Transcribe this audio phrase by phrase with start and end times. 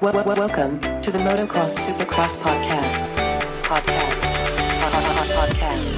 [0.00, 3.04] Wel- wel- welcome to the Motocross Supercross podcast.
[3.62, 4.22] Podcast.
[4.80, 5.96] Pod- pod- pod- Podcast.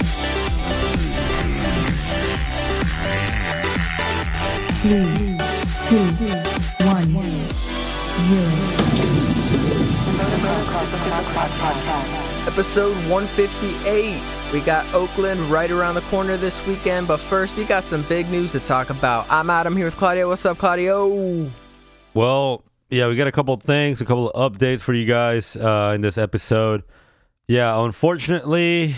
[4.82, 5.38] three,
[5.88, 6.06] two,
[6.84, 7.12] one,
[8.28, 8.50] zero.
[10.18, 12.46] Motocross Supercross podcast.
[12.48, 14.20] Episode 158.
[14.52, 18.28] We got Oakland right around the corner this weekend, but first we got some big
[18.30, 19.26] news to talk about.
[19.30, 20.28] I'm Adam here with Claudio.
[20.28, 21.48] What's up, Claudio?
[22.14, 22.62] Well,
[22.92, 26.00] yeah, we got a couple things, a couple of updates for you guys uh, in
[26.02, 26.82] this episode.
[27.48, 28.94] Yeah, unfortunately,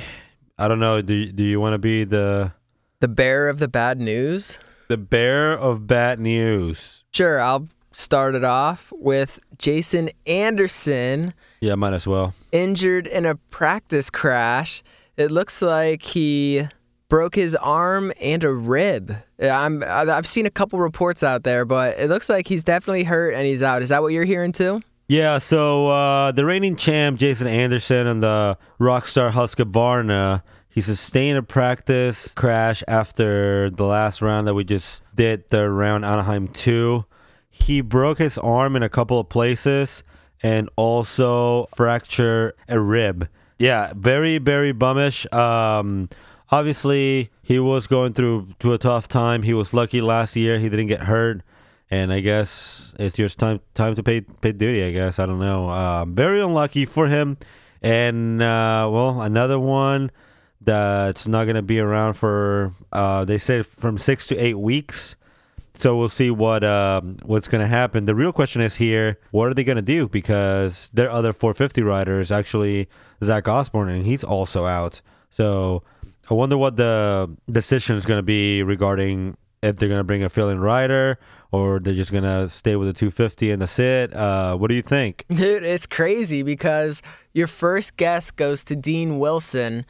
[0.58, 1.00] I don't know.
[1.00, 2.52] Do do you want to be the
[3.00, 4.58] The bearer of the bad news?
[4.88, 7.04] the bearer of bad news?
[7.12, 12.34] Sure, I'll start it off with Jason Anderson Yeah, might as well.
[12.52, 14.82] injured in a practice crash.
[15.16, 16.68] It looks like he
[17.08, 19.14] broke his arm and a rib.
[19.40, 23.34] I'm I've seen a couple reports out there, but it looks like he's definitely hurt
[23.34, 23.82] and he's out.
[23.82, 24.82] Is that what you're hearing too?
[25.06, 31.42] Yeah, so uh, the reigning champ Jason Anderson and the Rockstar Husqvarna, he sustained a
[31.42, 37.04] practice crash after the last round that we just did, the round Anaheim 2.
[37.50, 40.02] He broke his arm in a couple of places
[40.42, 43.28] and also fractured a rib.
[43.58, 45.30] Yeah, very, very bummish.
[45.32, 46.08] Um,
[46.58, 49.42] obviously, he was going through to a tough time.
[49.42, 51.42] He was lucky last year; he didn't get hurt
[51.90, 54.82] and I guess it's just time time to pay pay duty.
[54.82, 55.68] I guess I don't know.
[55.68, 57.36] Um, very unlucky for him,
[57.82, 60.10] and uh, well, another one
[60.60, 65.16] that's not gonna be around for uh, they said from six to eight weeks.
[65.76, 68.06] So we'll see what um, what's gonna happen.
[68.06, 70.08] The real question is here: what are they gonna do?
[70.08, 72.88] Because their other 450 riders, actually
[73.22, 75.00] Zach Osborne, and he's also out.
[75.30, 75.82] So
[76.30, 80.60] I wonder what the decision is gonna be regarding if they're gonna bring a fill-in
[80.60, 81.18] rider
[81.52, 84.14] or they're just gonna stay with the 250 and that's it.
[84.14, 85.24] Uh, what do you think?
[85.30, 89.84] Dude, it's crazy because your first guess goes to Dean Wilson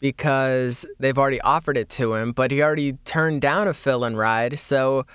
[0.00, 4.16] because they've already offered it to him, but he already turned down a fill in
[4.16, 4.58] ride.
[4.58, 5.06] So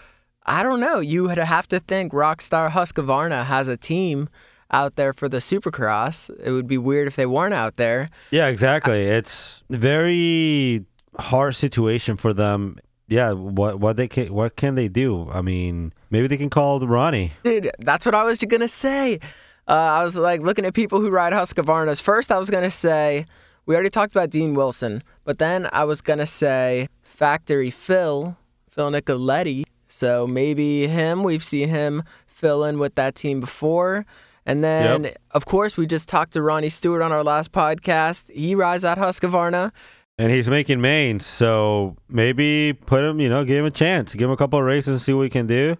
[0.46, 1.00] I don't know.
[1.00, 4.30] You would have to think Rockstar Husqvarna has a team
[4.76, 6.30] out there for the Supercross.
[6.44, 8.10] It would be weird if they weren't out there.
[8.32, 9.04] Yeah, exactly.
[9.04, 10.86] It's a very
[11.18, 12.78] hard situation for them.
[13.08, 15.30] Yeah, what what they can what can they do?
[15.32, 17.32] I mean, maybe they can call Ronnie.
[17.44, 19.20] Dude, that's what I was gonna say.
[19.68, 22.02] Uh, I was like looking at people who ride Husqvarnas.
[22.02, 23.26] First, I was gonna say
[23.66, 28.36] we already talked about Dean Wilson, but then I was gonna say Factory Phil,
[28.70, 29.64] Phil Nicoletti.
[29.88, 31.24] So maybe him.
[31.24, 34.06] We've seen him fill in with that team before.
[34.46, 35.18] And then, Yep.
[35.32, 38.26] of course, we just talked to Ronnie Stewart on our last podcast.
[38.30, 39.72] He rides at Husqvarna.
[40.18, 44.30] And he's making mains, so maybe put him, you know, give him a chance, give
[44.30, 45.76] him a couple of races and see what he can do.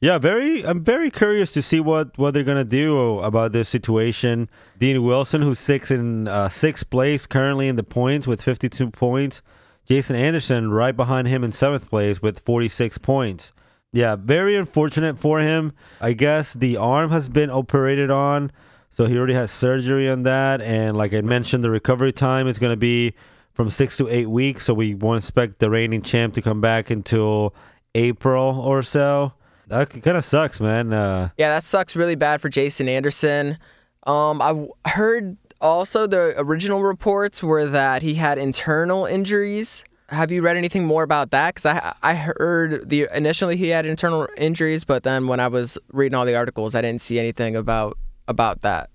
[0.00, 0.62] Yeah, very.
[0.64, 4.48] I'm very curious to see what what they're gonna do about this situation.
[4.78, 9.42] Dean Wilson, who's six in uh, sixth place currently in the points with 52 points.
[9.86, 13.52] Jason Anderson right behind him in seventh place with 46 points.
[13.92, 15.72] Yeah, very unfortunate for him.
[16.00, 18.52] I guess the arm has been operated on,
[18.88, 20.60] so he already has surgery on that.
[20.62, 23.14] And like I mentioned, the recovery time is going to be
[23.52, 24.64] from six to eight weeks.
[24.66, 27.52] So we won't expect the reigning champ to come back until
[27.96, 29.32] April or so.
[29.66, 30.92] That kind of sucks, man.
[30.92, 33.58] Uh, Yeah, that sucks really bad for Jason Anderson.
[34.06, 39.84] Um, I heard also the original reports were that he had internal injuries.
[40.10, 41.54] Have you read anything more about that?
[41.54, 45.78] Because I I heard the initially he had internal injuries, but then when I was
[45.92, 47.96] reading all the articles, I didn't see anything about
[48.28, 48.90] about that.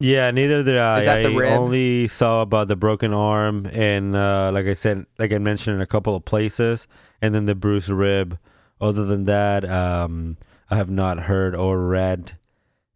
[0.00, 0.98] Yeah, neither did I.
[0.98, 1.58] Is that the I rib?
[1.58, 5.80] only saw about the broken arm and uh, like I said, like I mentioned in
[5.82, 6.86] a couple of places,
[7.22, 8.38] and then the bruised rib.
[8.80, 10.36] Other than that, um,
[10.70, 12.32] I have not heard or read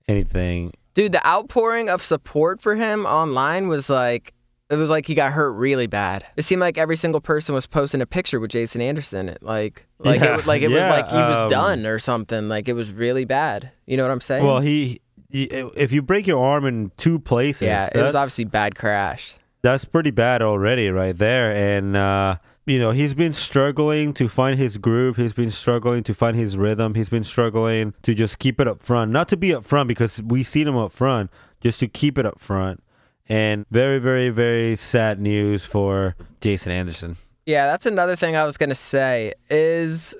[0.09, 0.73] anything.
[0.95, 4.35] Dude, the outpouring of support for him online was like
[4.71, 6.27] it was like he got hurt really bad.
[6.37, 9.29] It seemed like every single person was posting a picture with Jason Anderson.
[9.31, 11.99] It, like like Yeah, it, like it yeah, was like he was um, done or
[11.99, 12.49] something.
[12.49, 13.71] Like it was really bad.
[13.87, 14.45] You know what I'm saying?
[14.45, 15.00] Well, he,
[15.31, 19.37] he if you break your arm in two places, yeah, it was obviously bad crash.
[19.62, 22.37] that's pretty bad already right there and uh
[22.67, 26.56] you know he's been struggling to find his groove he's been struggling to find his
[26.56, 29.88] rhythm he's been struggling to just keep it up front not to be up front
[29.88, 31.31] because we seen him up front
[31.61, 32.81] just to keep it up front
[33.28, 37.16] and very very very sad news for jason anderson
[37.46, 40.14] Yeah, that's another thing I was gonna say is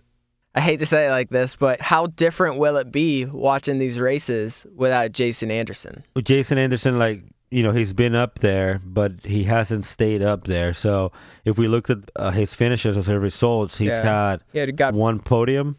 [0.55, 4.01] I hate to say it like this, but how different will it be watching these
[4.01, 6.03] races without Jason Anderson?
[6.25, 10.75] jason anderson like you know he's been up there, but he hasn't stayed up there.
[10.75, 11.13] So
[11.45, 14.03] if we looked at uh, his finishes of his results, he's Yeah.
[14.31, 15.77] had He had got one podium.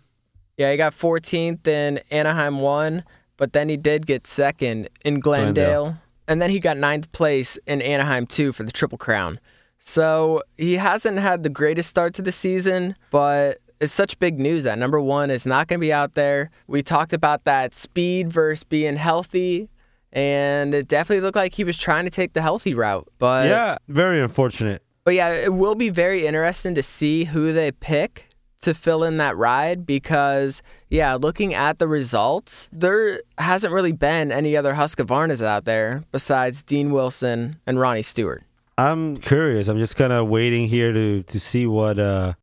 [0.58, 3.04] yeah, he got 14th in Anaheim one,
[3.38, 5.98] but then he did get second in Glendale, Glendale.
[6.30, 9.40] And then he got ninth place in Anaheim too for the Triple Crown.
[9.80, 14.64] So he hasn't had the greatest start to the season, but it's such big news
[14.64, 16.52] that number one is not going to be out there.
[16.68, 19.70] We talked about that speed versus being healthy,
[20.14, 23.08] and it definitely looked like he was trying to take the healthy route.
[23.18, 24.84] But yeah, very unfortunate.
[25.06, 28.29] but yeah, it will be very interesting to see who they pick
[28.62, 34.32] to fill in that ride because, yeah, looking at the results, there hasn't really been
[34.32, 38.44] any other Husqvarnas out there besides Dean Wilson and Ronnie Stewart.
[38.78, 39.68] I'm curious.
[39.68, 42.34] I'm just kind of waiting here to to see what uh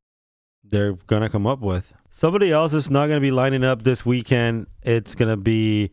[0.64, 1.94] they're gonna come up with.
[2.10, 4.66] Somebody else is not gonna be lining up this weekend.
[4.82, 5.90] It's gonna be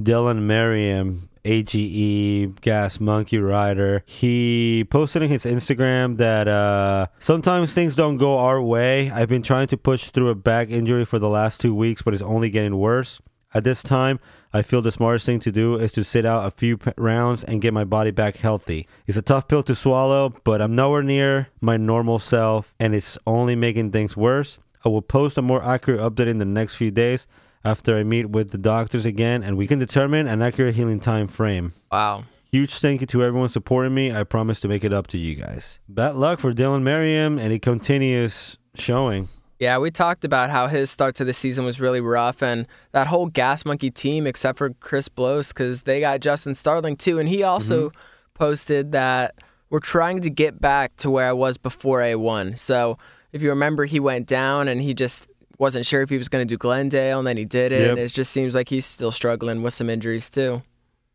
[0.00, 4.02] Dylan Merriam, AGE Gas Monkey Rider.
[4.06, 9.10] He posted on his Instagram that uh, sometimes things don't go our way.
[9.10, 12.14] I've been trying to push through a back injury for the last two weeks, but
[12.14, 13.20] it's only getting worse.
[13.52, 14.20] At this time,
[14.52, 17.60] I feel the smartest thing to do is to sit out a few rounds and
[17.60, 18.88] get my body back healthy.
[19.06, 23.18] It's a tough pill to swallow, but I'm nowhere near my normal self, and it's
[23.26, 24.58] only making things worse.
[24.84, 27.26] I will post a more accurate update in the next few days
[27.64, 31.28] after I meet with the doctors again, and we can determine an accurate healing time
[31.28, 31.72] frame.
[31.90, 32.24] Wow.
[32.50, 34.12] Huge thank you to everyone supporting me.
[34.12, 35.78] I promise to make it up to you guys.
[35.88, 39.28] Bad luck for Dylan Merriam, and he continues showing.
[39.60, 43.06] Yeah, we talked about how his start to the season was really rough, and that
[43.06, 47.28] whole Gas Monkey team, except for Chris Blose, because they got Justin Starling too, and
[47.28, 47.98] he also mm-hmm.
[48.34, 49.34] posted that
[49.68, 52.58] we're trying to get back to where I was before A1.
[52.58, 52.98] So
[53.32, 55.26] if you remember, he went down and he just
[55.60, 57.82] wasn't sure if he was going to do Glendale, and then he did it.
[57.82, 57.90] Yep.
[57.90, 60.62] And it just seems like he's still struggling with some injuries too.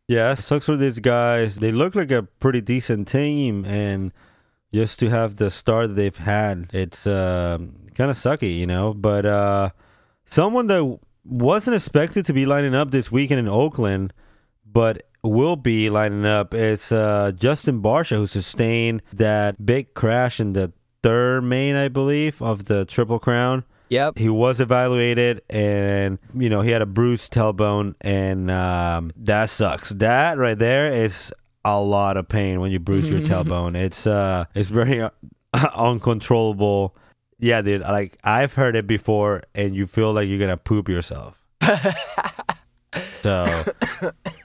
[0.08, 1.56] Yeah, it sucks for these guys.
[1.56, 4.12] They look like a pretty decent team, and
[4.72, 7.58] just to have the start that they've had, it's uh,
[7.96, 8.94] kind of sucky, you know.
[8.94, 9.70] But uh,
[10.24, 14.12] someone that wasn't expected to be lining up this weekend in Oakland,
[14.64, 20.52] but will be lining up is uh, Justin Barcia, who sustained that big crash in
[20.52, 20.72] the
[21.02, 23.64] third main, I believe, of the Triple Crown.
[23.88, 24.18] Yep.
[24.18, 29.90] He was evaluated, and you know he had a bruised tailbone, and um, that sucks.
[29.90, 31.32] That right there is
[31.64, 33.76] a lot of pain when you bruise your tailbone.
[33.76, 35.10] It's uh, it's very uh,
[35.74, 36.96] uncontrollable.
[37.38, 37.82] Yeah, dude.
[37.82, 41.42] Like I've heard it before, and you feel like you're gonna poop yourself.
[43.22, 43.44] so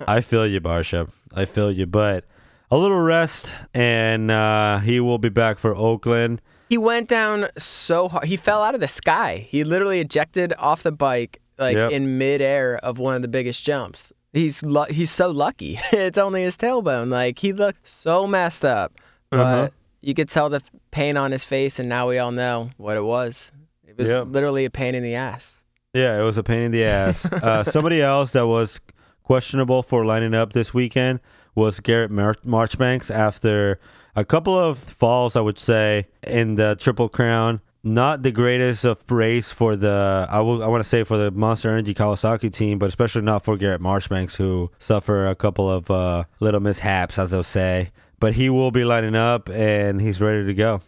[0.08, 1.10] I feel you, Barcia.
[1.34, 2.26] I feel you, but
[2.70, 6.42] a little rest, and uh, he will be back for Oakland.
[6.72, 8.24] He went down so hard.
[8.30, 9.46] He fell out of the sky.
[9.50, 11.92] He literally ejected off the bike like Yep.
[11.92, 14.14] in midair of one of the biggest jumps.
[14.32, 15.78] He's lu- he's so lucky.
[15.92, 17.10] it's only his tailbone.
[17.12, 18.94] Like he looked so messed up,
[19.30, 19.70] but Uh-huh.
[20.00, 23.04] you could tell the pain on his face, and now we all know what it
[23.04, 23.52] was.
[23.86, 24.28] It was Yep.
[24.30, 25.58] literally a pain in the ass.
[25.94, 27.26] Yeah, it was a pain in the ass.
[27.44, 28.80] uh, somebody else that was
[29.24, 31.20] questionable for lining up this weekend
[31.54, 33.78] was Garrett Mar- Marchbanks after
[34.16, 37.62] a couple of falls, I would say, in the Triple Crown.
[37.84, 41.32] Not the greatest of race for the I will I want to say for the
[41.32, 45.90] Monster Energy Kawasaki team, but especially not for Garrett Marchbanks, who suffer a couple of
[45.90, 47.90] uh, little mishaps, as they'll say.
[48.20, 50.82] But he will be lining up and he's ready to go.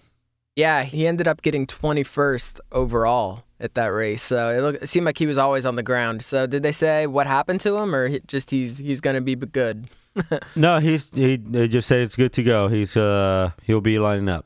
[0.55, 4.21] Yeah, he ended up getting 21st overall at that race.
[4.21, 6.23] So it, looked, it seemed like he was always on the ground.
[6.23, 9.87] So did they say what happened to him, or just he's he's gonna be good?
[10.55, 12.67] No, he's he just say it's good to go.
[12.67, 14.45] He's uh he'll be lining up.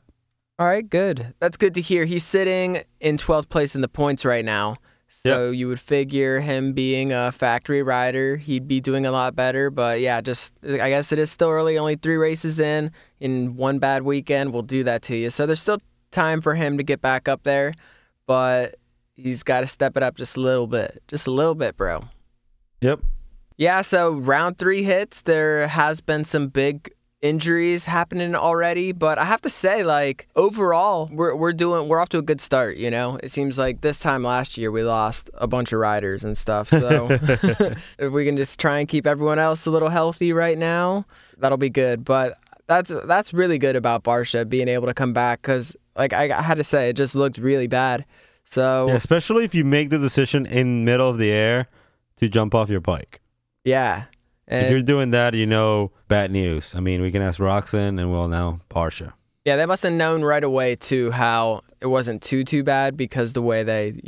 [0.58, 1.34] All right, good.
[1.38, 2.04] That's good to hear.
[2.04, 4.76] He's sitting in 12th place in the points right now.
[5.10, 9.70] So you would figure him being a factory rider, he'd be doing a lot better.
[9.70, 11.78] But yeah, just I guess it is still early.
[11.78, 12.92] Only three races in.
[13.18, 15.30] In one bad weekend, will do that to you.
[15.30, 15.78] So there's still
[16.10, 17.72] time for him to get back up there,
[18.26, 18.76] but
[19.16, 22.04] he's got to step it up just a little bit, just a little bit, bro.
[22.82, 23.00] Yep.
[23.58, 25.20] Yeah, so round three hits.
[25.22, 31.10] There has been some big injuries happening already, but I have to say, like overall,
[31.12, 32.76] we're we're doing we're off to a good start.
[32.76, 36.24] You know, it seems like this time last year we lost a bunch of riders
[36.24, 36.68] and stuff.
[36.68, 37.08] So
[37.98, 41.04] if we can just try and keep everyone else a little healthy right now,
[41.36, 42.04] that'll be good.
[42.04, 42.38] But
[42.68, 46.42] that's that's really good about Barcia being able to come back because, like I, I
[46.42, 48.04] had to say, it just looked really bad.
[48.44, 51.66] So Yeah, especially if you make the decision in middle of the air
[52.18, 53.20] to jump off your bike.
[53.68, 54.04] Yeah.
[54.46, 56.74] if you're doing that, you know bad news.
[56.74, 59.12] I mean, we can ask Roczen and we'll know Barcia.
[59.44, 63.32] Yeah, they must have known right away too how it wasn't too too bad because
[63.32, 64.00] the way they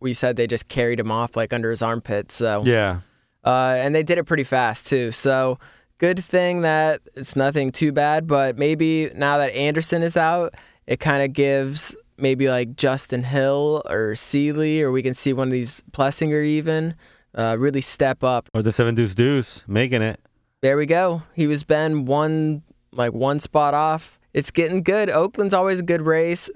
[0.00, 2.30] we said they just carried him off like under his armpit.
[2.30, 3.00] So Yeah.
[3.44, 5.10] uh, and they did it pretty fast too.
[5.12, 5.58] So
[5.98, 8.26] good thing that it's nothing too bad.
[8.26, 10.54] But maybe now that Anderson is out,
[10.86, 15.48] it kind of gives maybe like Justin Hill or Seely, or we can see one
[15.48, 16.94] of these Plessinger even
[17.36, 18.48] uh, really step up.
[18.54, 20.20] Or the seven deuce deuce making it.
[20.62, 21.22] There we go.
[21.34, 22.62] He was Ben one
[22.92, 24.18] like one spot off.
[24.32, 25.10] It's getting good.
[25.10, 26.50] Oakland's always a good race.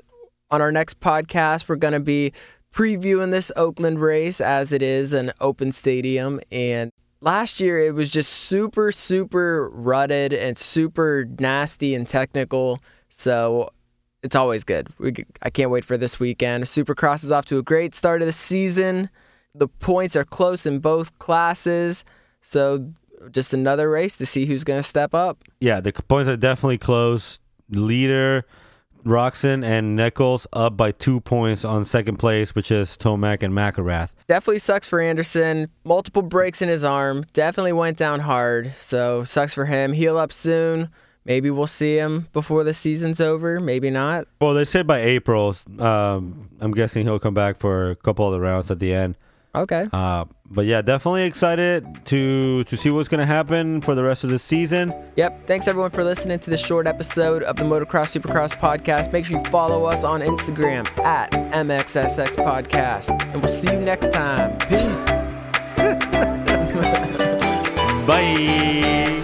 [0.50, 2.32] On our next podcast, we're gonna be
[2.74, 6.40] previewing this Oakland race as it is an open stadium.
[6.50, 12.80] And last year it was just super, super rutted and super nasty and technical.
[13.08, 13.70] So
[14.22, 14.88] it's always good.
[14.98, 16.64] We, I can't wait for this weekend.
[16.64, 19.10] Supercross is off to a great start of the season.
[19.54, 22.04] The points are close in both classes.
[22.40, 22.92] So
[23.30, 25.38] just another race to see who's going to step up.
[25.60, 27.38] Yeah, the points are definitely close.
[27.68, 28.44] Leader
[29.04, 34.10] Roczen and Nichols up by two points on second place, which is Tomac and McElrath.
[34.26, 35.70] Definitely sucks for Anderson.
[35.84, 37.24] Multiple breaks in his arm.
[37.32, 38.72] Definitely went down hard.
[38.78, 39.92] So sucks for him.
[39.92, 40.90] Heal up soon.
[41.24, 43.60] Maybe we'll see him before the season's over.
[43.60, 44.26] Maybe not.
[44.40, 45.54] Well, they said by April.
[45.78, 49.16] Um, I'm guessing he'll come back for a couple of the rounds at the end.
[49.54, 49.88] Okay.
[49.92, 54.30] Uh, but yeah, definitely excited to to see what's gonna happen for the rest of
[54.30, 54.92] the season.
[55.16, 55.46] Yep.
[55.46, 59.12] Thanks everyone for listening to this short episode of the Motocross Supercross podcast.
[59.12, 63.10] Make sure you follow us on Instagram at MXSX Podcast.
[63.32, 64.56] And we'll see you next time.
[64.58, 65.04] Peace.
[68.06, 69.19] Bye.